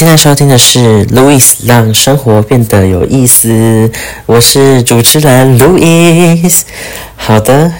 [0.00, 3.50] 现在收听的是《Louis 让生活变得有意思》，
[4.24, 6.62] 我是主持人 Louis。
[7.16, 7.70] 好的，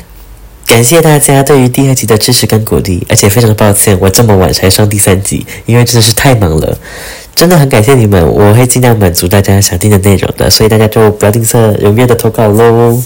[0.67, 6.77] 感谢大家对于第二集的支持跟鼓励，而且非常抱歉我这么晚才上第三集，因为真的是太忙了。
[7.35, 13.03] 真的很感谢你们，我会尽量满足大家想听的内容的，所以大家就不要吝啬踊跃的投稿喽。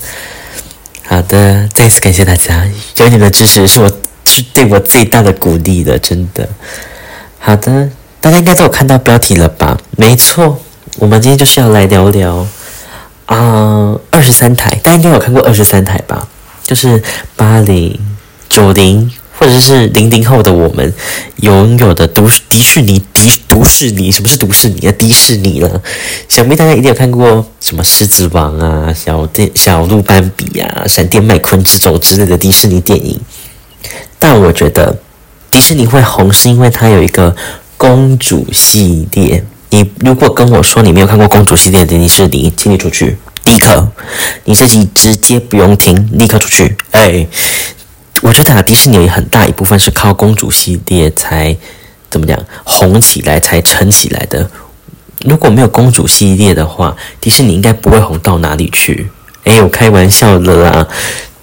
[1.05, 3.89] 好的，再次感谢大家，有你们的支持是我
[4.25, 6.49] 是对我最大的鼓励的，真的。
[7.39, 7.89] 好的。
[8.25, 9.77] 大家应该都有看到标题了吧？
[9.99, 10.59] 没错，
[10.97, 12.47] 我们今天就是要来聊聊
[13.27, 16.27] 啊，二十三台，大家应该有看过二十三台吧？
[16.63, 17.03] 就是
[17.37, 18.01] 八零、
[18.49, 20.91] 九零或者是零零后的我们
[21.43, 24.93] 拥有的都迪士尼迪迪士尼，什么是迪士尼啊？
[24.93, 25.83] 迪士尼了，
[26.27, 33.21] 想必大家一定有看过什么狮子王啊、小电小鹿斑比啊、闪电麦昆之种之类的迪士尼电影。
[34.19, 34.97] 但我觉得
[35.51, 37.37] 迪士尼会红，是因为它有一个。
[37.87, 43.87] 公主系列，你如果跟我说你没有看过公主系列的迪士尼，请你出去，立刻，
[44.45, 46.75] 你这集直接不用听，立刻出去。
[46.93, 47.27] 哎，
[48.23, 51.55] 我觉得啊，迪士尼很大一部分是靠公主系列才
[52.09, 54.49] 怎么讲红起来，才撑起来的。
[55.27, 59.11] 如果没有公主系列的话，迪士尼应该不会红到哪里去。
[59.45, 60.89] 哎，我开玩笑的啦，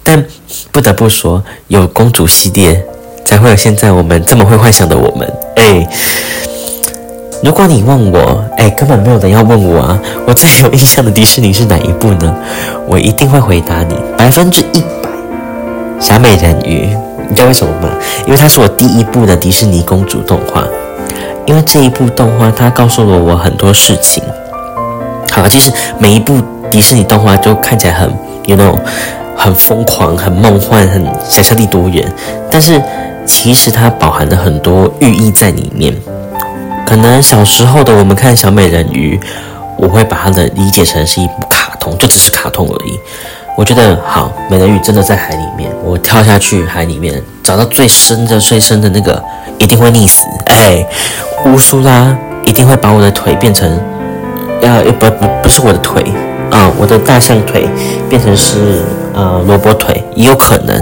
[0.02, 0.26] 但
[0.72, 2.84] 不得不说，有公主系列。
[3.24, 5.32] 才会有现在我们这么会幻想的我们，
[5.62, 5.86] 哎，
[7.40, 9.96] 如果你问我，哎，根本没有人要问我啊，
[10.26, 12.34] 我最有印象的迪士尼是哪一部呢？
[12.88, 15.08] 我一定会回答你，百分之一百，
[16.00, 16.88] 小美人鱼。
[17.28, 17.88] 你知道为什么吗？
[18.26, 20.66] 因为它是我第一部的迪士尼公主动画，
[21.46, 24.20] 因为这一部动画它告诉了我很多事情。
[25.30, 28.12] 好，其实每一部迪士尼动画都看起来很
[28.46, 28.76] ，you know，
[29.42, 32.10] 很疯狂、很梦幻、很想象力多元，
[32.50, 32.80] 但是。
[33.24, 35.96] 其实它饱含了很多寓意在里面。
[36.84, 39.18] 可能小时候的我们看小美人鱼，
[39.76, 42.98] 我会把它的理解成是一部卡通，就只是卡通而已。
[43.56, 49.22] 我觉得好，美人鱼真的在海里面，我跳下去海里面，找到最深的、最深的那个，
[49.58, 50.26] 一定会溺死。
[50.46, 50.84] 哎，
[51.46, 53.80] 乌苏拉一定会把我的腿变成，
[54.60, 56.02] 要不不不是我的腿
[56.52, 57.66] 啊，我的大象腿
[58.10, 58.82] 变成是
[59.14, 60.80] 呃萝卜腿，也有可能。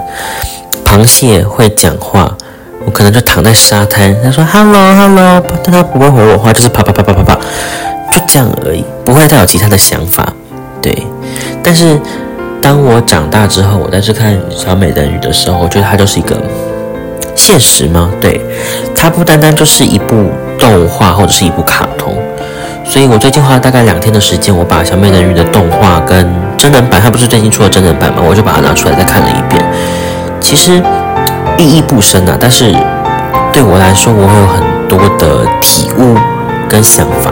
[0.84, 2.36] 螃蟹会讲话，
[2.84, 7.34] 我可能就躺在沙滩，他说 “hello hello”，但他不会回我话，就是啪啪啪啪啪啪，
[8.10, 10.32] 就这样而已，不会再有其他的想法。
[10.82, 11.06] 对，
[11.62, 11.96] 但是
[12.60, 16.36] 当我长大之后，我再去看小美人鱼的时候，我觉得它就是一个
[17.36, 18.10] 现实吗？
[18.20, 18.40] 对，
[18.92, 20.28] 它不单单就是一部
[20.58, 22.16] 动画或者是一部卡通，
[22.90, 26.28] 所以我最近花了大概两天的时间，我把小美人鱼的动画跟
[26.58, 28.20] 真人版，它不是最近出了真人版吗？
[28.28, 29.64] 我就把它拿出来再看了一遍。
[30.40, 30.82] 其实
[31.56, 32.74] 意义不深啊，但是
[33.52, 36.16] 对我来说，我会有很多的体悟
[36.68, 37.30] 跟想法。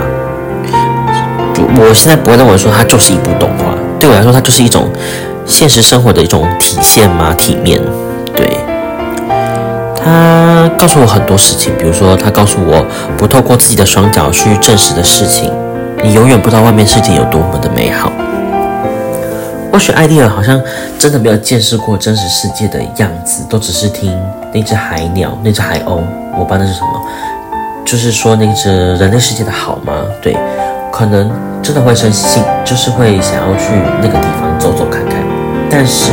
[1.76, 4.88] 我现在不会认为说它就是一部动画，对我来说，它就是一种
[5.44, 7.80] 现实生活的一种体现嘛，体面。
[8.32, 8.48] 对，
[9.96, 12.84] 它告诉我很多事情，比如说，它告诉我
[13.16, 15.52] 不透过自己的双脚去证实的事情，
[16.02, 18.10] 你永远不知道外面世界有多么的美好。
[19.70, 20.60] 或许艾丽尔好像
[20.98, 24.18] 真的没有见识过真实世界的样子，都只是听
[24.52, 26.00] 那只海鸟、那只海鸥，
[26.36, 27.02] 我不知道那是什么，
[27.84, 29.92] 就是说那只人类世界的好吗？
[30.20, 30.36] 对，
[30.90, 31.30] 可能
[31.62, 35.18] 真的会生性，就是会想要去那个地方走走看看。
[35.70, 36.12] 但是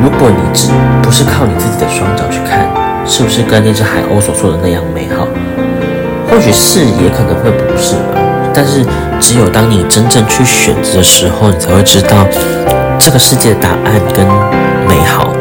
[0.00, 0.68] 如果你只
[1.02, 2.64] 不是靠你自己的双脚去看，
[3.08, 5.26] 是不是跟那只海鸥所说的那样美好？
[6.30, 7.96] 或许是，也可能会不是。
[8.54, 8.84] 但是
[9.18, 12.26] 只有当你真正去选择的时候，你才会知道。
[13.00, 14.26] 这个世界的答案跟
[14.86, 15.32] 美好，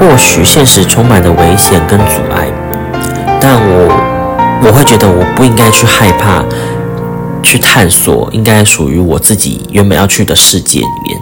[0.00, 2.48] 或许现实充满了危险跟阻碍，
[3.38, 6.42] 但我我会觉得我不应该去害怕，
[7.42, 11.20] 去探索应该属于我自己原本要去的世界里面。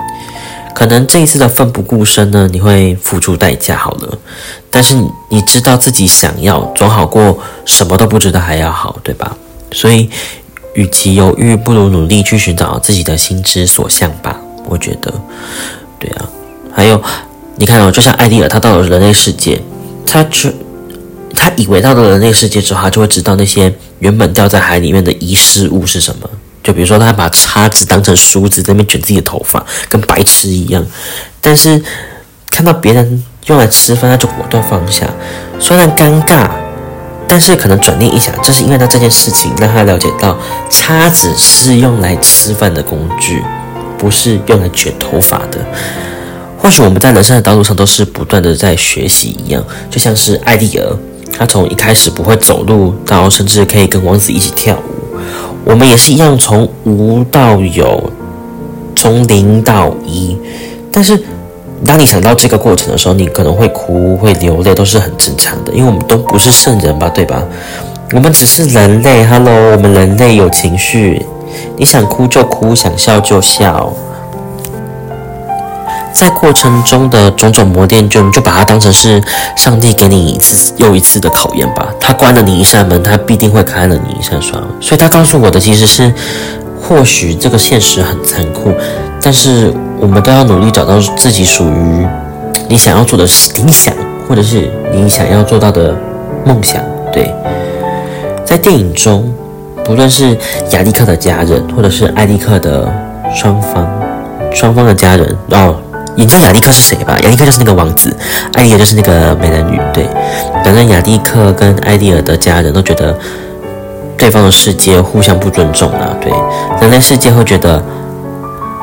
[0.75, 4.19] 可能这一次的奋不顾身呢，你会付出代价好了，
[4.71, 4.95] 但是
[5.31, 9.37] 你知道自己想要，总好过什么都不知道还要好，对吧？
[9.73, 10.09] 所以，
[10.75, 14.37] 与其犹豫，不如努力去寻找自己的心之所向吧。
[14.67, 15.13] 我觉得，
[15.99, 16.29] 对啊，
[16.75, 17.03] 还有，
[17.57, 19.61] 你看哦，就像艾丽尔，他到了人类世界，
[20.07, 20.53] 他去，
[21.35, 26.29] 他以为到了人类世界之后，他就会知道那些原本掉在海里面的遗失物是什么。
[26.63, 30.85] 就比如说，他把叉子当成梳子，在那边卷自己的头发，跟白痴一样。
[31.41, 31.83] 但是
[32.51, 35.07] 看到别人用来吃饭，他就果断放下。
[35.59, 36.51] 虽然尴尬，
[37.27, 40.39] 但是可能转念一想，这是因为他这件事情让他了解到，
[40.71, 43.43] 叉子是用来吃饭的工具。
[43.99, 45.65] 不是用来卷头发的。
[46.59, 50.99] 或许我们在人生的道路上都是不断的在学习一样，就像是艾丽尔，
[51.39, 55.02] 他从一开始不会走路，到甚至可以跟王子一起跳舞。
[55.65, 58.11] 我们也是一样，从无到有，
[58.97, 60.37] 从零到一。
[60.91, 61.19] 但是，
[61.87, 67.43] 当你想到这个过程的时候，你可能会哭、会流泪，都是很正常的，因为我们都不是圣人吧，对吧？
[68.13, 71.25] 我们只是人类，Hello，我们人类有情绪，
[71.77, 73.93] 你想哭就哭，想笑就笑。
[76.13, 79.21] 在过程中的种种磨练，就就把它当成是
[79.57, 81.89] 上帝给你一次又一次的考验吧。
[81.99, 84.63] 他关了你一扇门，他必定会开了你一扇窗。
[84.81, 86.13] 所以他告诉我的其实是，
[86.81, 88.73] 或许这个现实很残酷，
[89.21, 92.07] 但是我们都要努力找到自己属于
[92.69, 93.95] 你想要做的理想，
[94.29, 95.97] 或者是你想要做到的
[96.45, 96.83] 梦想。
[97.13, 97.35] 对，
[98.45, 99.33] 在电影中，
[99.83, 100.37] 不论是
[100.71, 102.87] 亚历克的家人，或者是艾利克的
[103.35, 103.89] 双方，
[104.53, 105.77] 双方的家人哦。
[106.15, 107.19] 你知道亚历克是谁吧？
[107.23, 108.15] 亚历克就是那个王子，
[108.55, 109.81] 艾丽尔就是那个美人鱼。
[109.95, 110.07] 对，
[110.63, 113.17] 反正亚历克跟艾丽尔的家人都觉得
[114.17, 116.15] 对方的世界互相不尊重啊。
[116.21, 116.31] 对，
[116.81, 117.83] 人类世界会觉得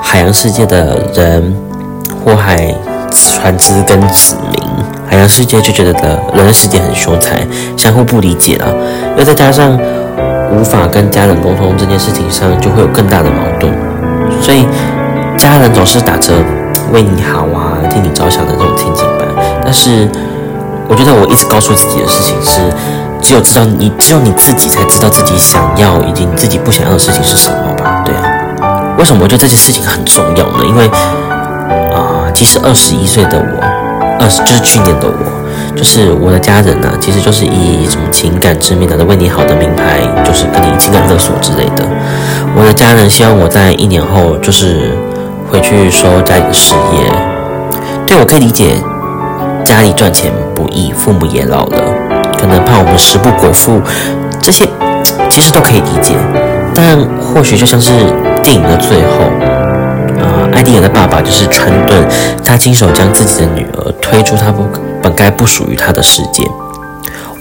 [0.01, 1.55] 海洋世界的人
[2.25, 2.73] 祸害
[3.11, 4.61] 船只跟子民，
[5.07, 5.93] 海洋世界就觉得
[6.33, 7.47] 人类世界很凶残，
[7.77, 8.67] 相互不理解啊。
[9.17, 9.79] 又再加上
[10.51, 13.71] 无法跟家人沟通这件事情上，就会有更大的矛盾。
[14.41, 14.65] 所以
[15.37, 16.33] 家人总是打着。
[16.91, 19.25] 为你好啊，替你着想的这种情景吧。
[19.63, 20.07] 但是，
[20.87, 22.59] 我觉得我一直告诉自己的事情是，
[23.21, 28.01] 只有知道你，只有你自己才知道自己想要以及你自己不想要的事情是什么吧？
[28.05, 28.23] 对啊。
[28.97, 30.65] 为什么我觉得这件事情很重要呢？
[30.65, 30.87] 因为
[31.93, 33.63] 啊，其实二十一岁的我，
[34.19, 41.83] 二十就是去年的我，就是我的家人呢，其实就是以什么情感之名的为你好的名牌，就是跟你情感勒索之类的。
[42.55, 44.97] 我的家人希望我在一年后就是。
[45.49, 47.11] 回去收家里的事业，
[48.05, 48.75] 对我可以理解，
[49.65, 51.77] 家里赚钱不易，父母也老了，
[52.39, 53.81] 可能怕我们食不果腹，
[54.39, 54.63] 这些
[55.27, 56.13] 其实都可以理解。
[56.75, 57.91] 但或许就像是
[58.43, 59.25] 电影的最后，
[60.19, 62.07] 呃，艾迪尔的爸爸就是川顿，
[62.45, 64.63] 他亲手将自己的女儿推出他不
[65.01, 66.43] 本该不属于他的世界。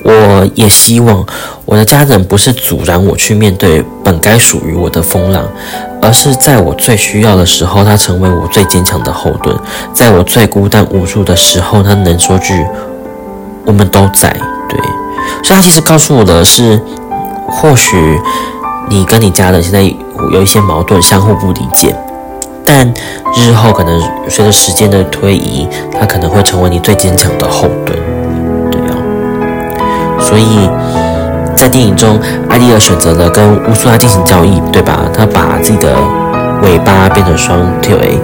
[0.02, 1.26] 我也希望
[1.68, 5.44] 我的家人不是阻拦我去面对本该属于我的风浪，
[6.00, 9.54] 而是在我最需要的时候，他成为我最坚强的后盾；
[9.92, 12.64] 在我最孤单无助的时候，他能说句
[13.68, 14.34] “我们都在”。
[14.66, 14.80] 对，
[15.42, 16.80] 所以他其实告诉我的是，
[17.46, 18.18] 或许
[18.88, 19.82] 你跟你家人现在
[20.32, 21.94] 有一些矛盾，相互不理解，
[22.64, 22.90] 但
[23.36, 27.98] 日后可能随着时间的推移，他可能会成为你最坚强的后盾。
[28.70, 28.96] 对啊
[30.18, 30.66] 所以
[31.60, 35.00] 在电影中，艾丽尔选择了跟乌苏拉进行交易，对吧？
[35.12, 35.92] 他把自己的
[36.62, 38.16] 尾巴变成双腿，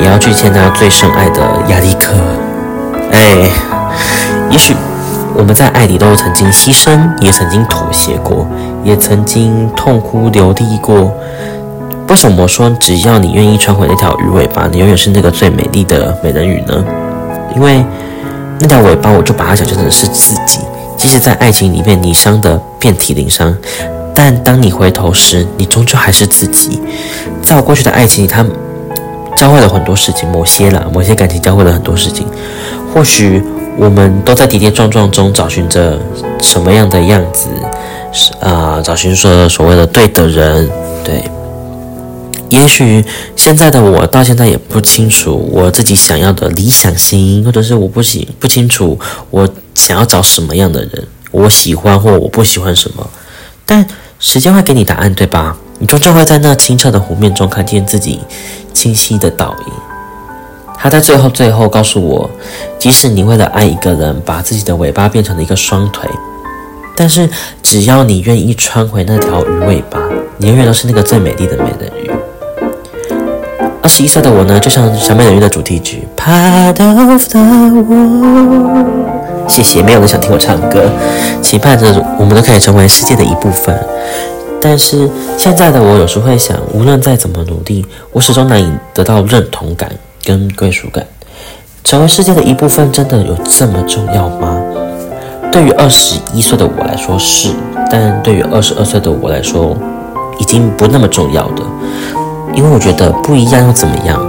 [0.00, 2.14] 也要去见他最深爱的亚历克。
[3.12, 3.36] 哎，
[4.50, 4.74] 也许
[5.36, 8.46] 我们在爱里都曾经牺牲，也曾经妥协过，
[8.82, 11.12] 也曾经痛哭流涕过。
[12.08, 16.82] 为什么说只要你愿意穿回那条鱼尾巴，你永远是那个最美丽的美人鱼呢？
[17.54, 17.84] 因为
[18.58, 20.60] 那条尾巴，我就把它想象成是自己。
[21.00, 23.56] 即使在爱情里面你伤得遍体鳞伤，
[24.14, 26.78] 但当你回头时，你终究还是自己。
[27.42, 28.44] 在我过去的爱情里，他
[29.34, 32.26] 教会了很多事情，某些啦，某些感情教会了很多事情。
[32.92, 33.42] 或许
[33.78, 35.98] 我们都在跌跌撞撞中找寻着
[36.42, 37.48] 什么样的样子，
[38.12, 40.68] 是啊，找寻说所谓的对的人，
[41.02, 41.24] 对。
[42.50, 43.02] 也许
[43.36, 48.98] 现在的我到现在也不清楚我自己想要的理想型，或者是我不清不清楚
[49.30, 53.08] 我想要找什么样的人，我喜欢或我不喜欢什么。
[53.64, 53.86] 但
[54.18, 55.56] 时间会给你答案，对吧？
[55.78, 58.20] 你终究会在那清澈的湖面中看见自己
[58.74, 59.72] 清晰的倒影。
[60.76, 62.30] 他在最后最后告诉我，
[62.78, 66.08] 即使你为了爱一个人，把自己的尾巴变成了一个双腿，
[66.96, 67.28] 但是
[67.62, 70.00] 只要你愿意穿回那条鱼尾巴，
[70.38, 72.10] 你永远都是那个最美丽的美人鱼。
[73.82, 77.40] 二十一岁的我呢，就像小美人鱼的主题曲《Part of the
[77.82, 78.86] World》。
[79.50, 80.88] 谢谢，没有人想听我唱歌，
[81.42, 83.76] 期盼着我们都可以成为世界的一部分。
[84.60, 89.90] 但是现在的我有时会想，无论再怎么努力，我始终难以得到认同感
[90.24, 91.04] 跟归属感。
[91.82, 94.56] 成为世界的一部分，真的有这么重要吗？
[95.50, 97.50] 对于二十一岁的我来说是，
[97.90, 99.76] 但对于二十二岁的我来说，
[100.38, 101.62] 已经不那么重要的。
[102.54, 104.20] 因为我觉得不一样又怎么样？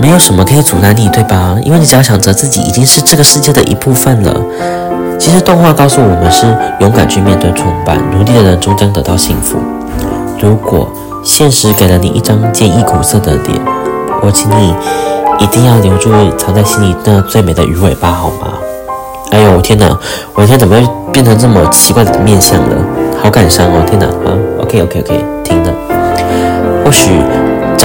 [0.00, 1.56] 没有什么可以阻拦你，对吧？
[1.62, 4.34] 因为你只要想着自己已经是这个世界的一部分了。
[5.18, 6.46] 其实动画告诉我们是
[6.80, 9.58] 勇敢去面对崇拜，努力的人终将得到幸福。
[10.40, 10.90] 如果
[11.22, 13.60] 现实给了你一张坚毅苦涩的脸，
[14.22, 14.74] 我请你
[15.38, 18.54] 一定要留住藏在心里那最美的鱼尾巴，好吗？
[19.32, 19.96] 哎呦天哪，
[20.34, 22.76] 我的天怎么会变成这么奇怪的面相了？
[23.22, 25.72] 好感伤哦，天哪啊！OK OK OK，停了。
[26.82, 27.10] 或许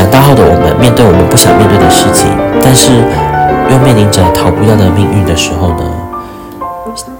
[0.06, 2.30] 长大后的我们面对我们不想面对的事情，
[2.62, 2.92] 但是
[3.72, 5.92] 又面临着逃不掉的命运的时候呢？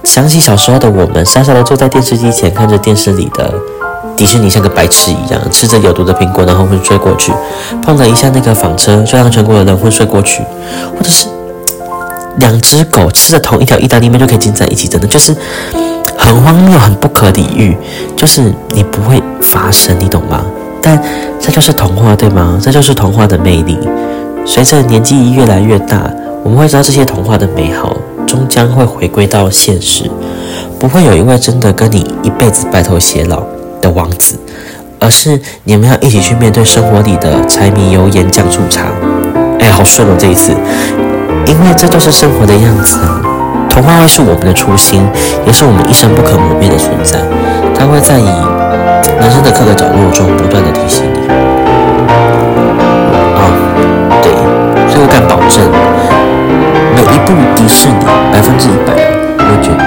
[0.04, 3.52] 想起小时候的我们，傻傻的坐在电视机前，看着电视里的
[4.16, 7.32] 迪士尼像个白痴一样，吃着有毒的苹果，然后昏睡过去。
[7.82, 10.44] 碰了一下那个纺车，就让全国的人昏睡过去。
[10.96, 11.26] 或者是
[12.36, 15.36] 两只狗吃着同一条意大利面就可以进在一起，真的就是
[16.16, 17.76] 很荒谬、很不可理喻，
[18.16, 20.44] 就是你不会发生，你懂吗？
[20.86, 21.02] 但
[21.40, 22.60] 这就是童话，对吗？
[22.62, 23.76] 这就是童话的魅力。
[24.44, 26.08] 随着年纪越来越大，
[26.44, 27.96] 我们会知道这些童话的美好。
[28.24, 30.08] 终将会回归到现实，
[30.78, 33.42] 不会有一位真的跟你一辈子白头偕老
[33.80, 34.36] 的王子，
[35.00, 38.86] 而是你们要一起去面对生活里的柴米油盐酱醋茶。
[39.58, 40.52] 哎，好顺哦这一次，
[41.46, 43.20] 因为这就是生活的样子啊。
[43.70, 45.04] 童话会是我们的初心，
[45.46, 47.20] 也是我们一生不可磨灭的存在。
[47.78, 48.26] 它会在以
[49.20, 51.28] 人生的各个角落中不断的提醒你。
[53.36, 53.40] 啊，
[54.22, 54.32] 对，
[54.88, 55.64] 所以我敢保证。
[56.94, 58.92] 每一部迪士尼百分之一百，
[59.38, 59.84] 我觉得，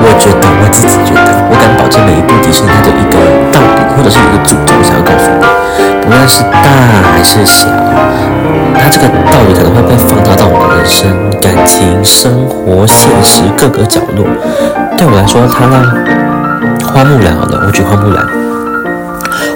[0.00, 3.18] 我觉得我自己觉得，我敢保证每一部迪士尼它的一个
[3.50, 5.42] 道理，或者是一个主轴想要告诉你，
[6.00, 6.70] 不论是大
[7.12, 7.66] 还是小，
[8.78, 14.24] 它这个道理可能会被放大到我们人生、感情、生活、现实各个角落。
[14.96, 15.82] 对我来说，它让
[16.94, 18.24] 花木兰好了，我举花木兰，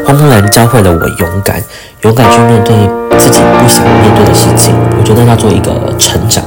[0.04, 1.62] 花木兰教会了我勇敢，
[2.02, 2.74] 勇敢去面对
[3.16, 4.74] 自己不想面对的事情。
[4.98, 6.44] 我觉得要做一个成长。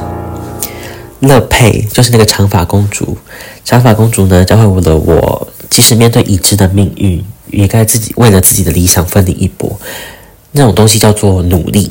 [1.22, 3.18] 乐佩就是那个长发公主，
[3.64, 9.80] 长发公主呢教会我的我，即使面对已知的命运，也该自己为了自己的理想奋力一搏。
[10.52, 11.90] 那种东西叫做努力。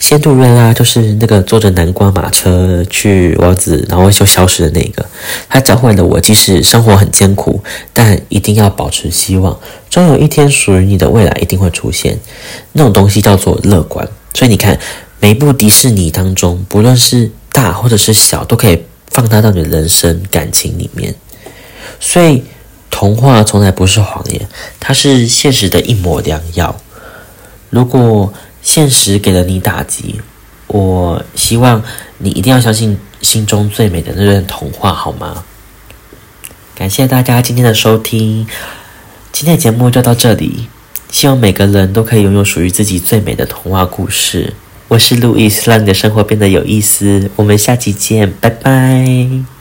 [0.00, 5.06] 仙杜瑞拉就是那个坐着南瓜马车去王子，然后就消失的那个。
[5.48, 9.56] 他教会了我，即使生活很艰苦，但一定要保持希望，
[9.90, 12.18] 终有一天属于你的未来一定会出现。
[12.72, 14.08] 那种东西叫做乐观。
[14.32, 14.76] 所以你看，
[15.20, 21.14] 每一部迪士尼当中，不论是大或者是小，都可以放大到你的人生感情里面。
[22.00, 22.42] 所以，
[22.90, 24.48] 童话从来不是谎言，
[24.80, 26.74] 它是现实的一抹良药。
[27.68, 30.20] 如果现实给了你打击，
[30.66, 31.82] 我希望
[32.18, 35.44] 你一定要相信心中最美的那段童话，好吗？
[36.74, 38.46] 感谢大家今天的收听，
[39.32, 40.68] 今天的节目就到这里。
[41.10, 44.54] 希望每个人都可以拥有属于自己最美的童话故事。
[44.88, 47.30] 我是路易斯，让你的生活变得有意思。
[47.36, 49.59] 我们下期见，拜拜。